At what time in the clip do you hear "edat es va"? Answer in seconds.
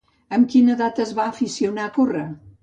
0.75-1.27